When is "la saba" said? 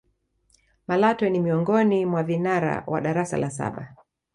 3.37-3.95